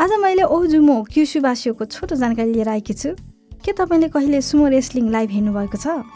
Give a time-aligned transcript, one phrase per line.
[0.00, 3.08] आज मैले ओजुमो क्युसुबासियोको छोटो जानकारी लिएर आएकी छु।
[3.60, 6.08] के तपाईँले कहिले सुमो रेस्लिङ लाइभ हेर्नुभएको छ?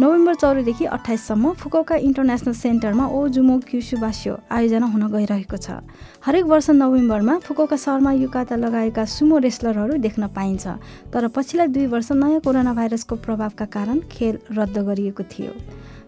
[0.00, 5.84] नोभेम्बर चौधदेखि अठाइससम्म फुकौका इन्टरनेसनल सेन्टरमा ओ जुमो क्युसुबासियो आयोजना हुन गइरहेको छ।
[6.24, 10.66] हरेक वर्ष नोभेम्बरमा फुकौका सहरमा युकाता लगाएका सुमो रेस्लरहरू देख्न पाइन्छ।
[11.12, 15.52] तर पछिल्ला दुई वर्ष नयाँ कोरोना भाइरसको प्रभावका कारण खेल रद्द गरिएको थियो।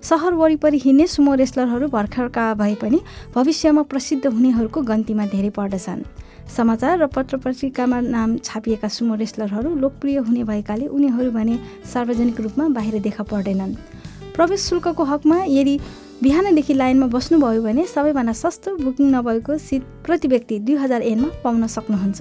[0.01, 3.01] सहर वरिपरि हिँड्ने सुमो रेस्लरहरू भर्खरका भए पनि
[3.37, 6.03] भविष्यमा प्रसिद्ध हुनेहरूको गन्तीमा धेरै पर्दछन्।
[6.57, 11.59] समाचार र पत्र पत्रिकामा नाम छापिएका सुमो रेस्लरहरू लोकप्रिय हुने भएकाले उनीहरू भने
[11.93, 13.75] सार्वजनिक रूपमा बाहिर देखा पर्दैनन्।
[14.35, 15.79] प्रवेश शुल्कको हकमा यदि
[16.23, 21.67] बिहानदेखि लाइनमा बस्नुभयो भने सबैभन्दा सस्तो बुकिङ नभएको सिट प्रति व्यक्ति दुई हजार एनमा पाउन
[21.67, 22.21] सक्नुहुन्छ।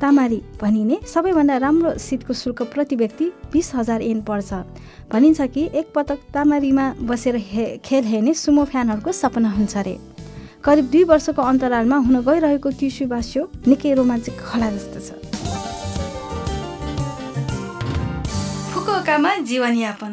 [0.00, 4.52] तामारी भनिने सबैभन्दा राम्रो सिटको शुल्क प्रति व्यक्ति बिस हजार एन पर्छ।
[5.12, 9.98] भनिन्छ कि एकपटक तामारीमा बसेर हे खेल हेर्ने सुमो फ्यानहरूको सपना हुन्छ अरे
[10.66, 15.08] करिब दुई वर्षको अन्तरालमा हुन गइरहेको क्युसुबास्यो निकै रोमाञ्चक खला जस्तो छ।
[18.72, 20.12] फुकुकामा जीवनयापन।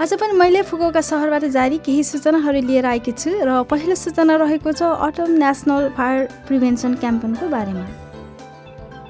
[0.00, 4.72] आज पनि मैले फुकुका सहरबाट जारी केही सूचनाहरू लिएर आएकी छु र पहिलो सूचना रहेको
[4.72, 7.84] छ अटम नेसनल फायर प्रिभेन्सन क्याम्पेनको बारेमा।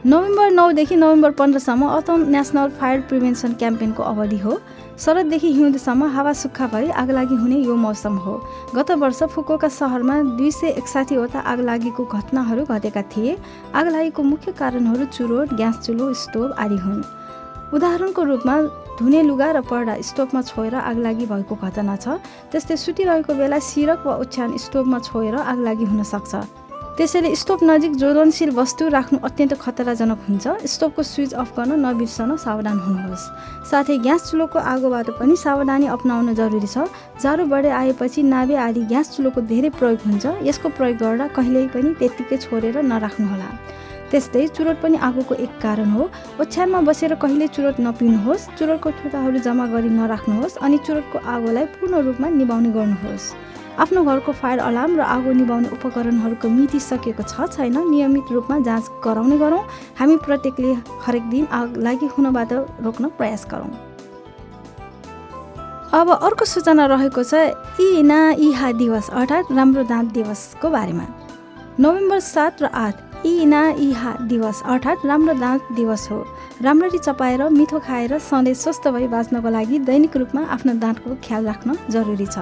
[0.07, 4.59] नोभेम्बर नौदेखि नोभेम्बर पन्ध्रसम्म अटम नेसनल फायर प्रिभेन्सन क्याम्पेनको अवधि हो।
[5.01, 8.35] शरददेखि हिउँदसम्म हावा सुक्खा भई आगलागी हुने यो मौसम हो।
[8.75, 13.37] गत वर्ष फुकोका सहरमा दुई सय एकसाठीवटा आगलागीको घटनाहरू घटेका थिए।
[13.75, 17.03] आगलागीको मुख्य कारणहरू चुरोट ग्यास चुलो स्टोभ आदि हुन्।
[17.73, 18.61] उदाहरणको रूपमा
[19.01, 22.21] धुने लुगा र पर्दा स्टोभमा छोएर आगलागी भएको घटना छ।
[22.53, 26.35] त्यस्तै सुतिरहेको बेला सिरक वा ओछ्यान स्टोभमा छोएर आगलागी हुन सक्छ।
[26.95, 32.79] त्यसैले स्टोभ नजिक ज्वलनशील वस्तु राख्नु अत्यन्त खतराजनक हुन्छ। स्टोभको स्विच अफ गर्न नबिर्सन सावधान
[32.87, 33.25] हुनुहोस्।
[33.67, 36.87] साथै ग्यास चुलोको आगोबाट पनि सावधानी अप्नाउन जरुरी छ।
[37.19, 41.91] जाडो बढे आएपछि नाभे आदि ग्यास चुलोको धेरै प्रयोग हुन्छ। यसको प्रयोग गर्दा कहिल्यै पनि
[41.99, 43.49] त्यत्तिकै छोडेर नराख्नुहोला।
[44.15, 46.03] त्यस्तै चुरोट पनि आगोको एक कारण हो।
[46.39, 52.29] ओछ्यानमा बसेर कहिले चुरोट नपिउनुहोस् चुरोटको ठुटाहरू जम्मा गरी नराख्नुहोस् अनि चुरोटको आगोलाई पूर्ण रूपमा
[52.39, 53.27] निभाउने गर्नुहोस्।
[53.75, 57.77] आफ्नो घरको फायर अलार्म र आगो निभाउने उपकरणहरूको मिति सकिएको छ छैन?
[57.91, 59.63] नियमित रूपमा जाँच गराउने गरौँ।
[59.99, 60.73] हामी प्रत्येकले
[61.07, 62.53] हरेक दिन आग लागि हुनबाट
[62.87, 63.71] रोक्न प्रयास गरौँ।
[65.95, 67.35] अब अर्को सूचना रहेको छ
[67.81, 71.07] इ ना इहा दिवस अर्थात् राम्रो दाँत दिवसको बारेमा।
[71.81, 72.95] नोभेम्बर सात र आठ
[73.27, 76.19] इ ना इहा दिवस। अर्थात् राम्रो दाँत दिवस हो।
[76.63, 81.77] राम्ररी चपाएर मिठो खाएर सधैँ स्वस्थ भई बाँच्नको लागि दैनिक रूपमा आफ्नो दाँतको ख्याल राख्न
[81.91, 82.39] जरुरी छ।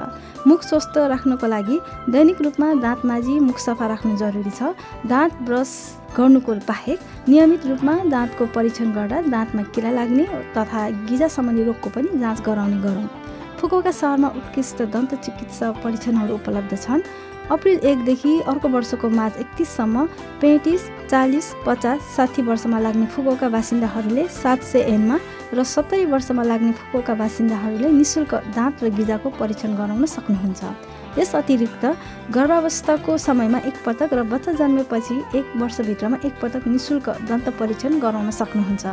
[0.46, 1.78] मुख स्वस्थ राख्नको लागि
[2.10, 4.74] दैनिक रूपमा दाँत माझी मुख सफा राख्नु जरुरी छ।
[5.06, 5.70] दाँत ब्रस
[6.16, 10.26] गर्नुको बाहेक नियमित रूपमा दाँतको परीक्षण गर्दा दाँतमा किरा लाग्ने
[10.56, 13.06] तथा गिजा सम्बन्धी रोगको पनि जाँच गराउने गरौँ।
[13.60, 17.02] फुकुका सहरमा उत्कृष्ट दन्त चिकित्सा परीक्षणहरू उपलब्ध छन्।
[17.50, 20.06] अप्रिल एकदेखि अर्को वर्षको मार्च एकतिससम्म
[20.40, 25.18] पैँतिस चालिस पचास साठी वर्षमा लाग्ने फुकोका बासिन्दाहरूले सात सय एनमा
[25.52, 30.62] र सत्तरी वर्षमा लाग्ने फुकोका बासिन्दाहरूले निशुल्क दाँत र गिजाको परीक्षण गराउन सक्नुहुन्छ।
[31.18, 31.84] यस अतिरिक्त
[32.32, 38.86] गर्भावस्थाको समयमा एकपटक र बच्चा जन्मेपछि एक वर्षभित्रमा एकपटक निशुल्क दन्त परीक्षण गराउन सक्नुहुन्छ।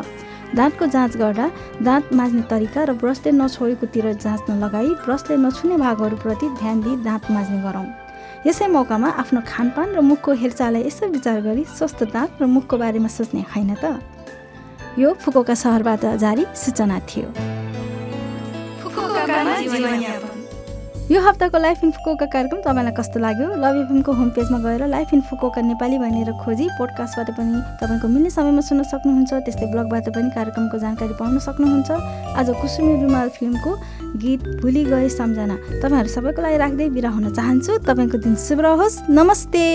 [0.55, 1.49] दाँतको जाँच गर्दा
[1.81, 7.61] दाँत माझ्ने तरिका र ब्रसले नछोडेकोतिर जाँच नलगाई ब्रसले नछुने भागहरूप्रति ध्यान दिई दाँत माझ्ने
[7.63, 7.87] गरौँ।
[8.47, 13.09] यसै मौकामा आफ्नो खानपान र मुखको हेरचाहलाई यसो विचार गरी स्वस्थ दाँत र मुखको बारेमा
[13.11, 13.99] सोच्ने होइन त?
[14.95, 17.27] यो फुकोका सहरबाट जारी सूचना थियो।
[21.09, 23.47] यो हप्ताको लाइफ इन्फोकोका कार्यक्रम तपाईँलाई कस्तो लाग्यो?
[23.57, 28.61] लभ एफएमको होम पेजमा गएर लाइफ इन्फोकोका नेपाली भनेर खोजी पोडकास्टबाट पनि तपाईँको मिल्ने समयमा
[28.61, 31.89] सुन्न सक्नुहुन्छ। त्यस्तै ब्लगबाट पनि कार्यक्रमको जानकारी पाउन सक्नुहुन्छ।
[32.37, 33.71] आज कुसुमी रुमाल फिल्मको
[34.21, 39.09] गीत भुली गए सम्झना। तपाईँहरू सबैको लागि राख्दै बिरा हुन चाहन्छु। तपाईँको दिन शुभ रहोस्।
[39.09, 39.65] नमस्ते!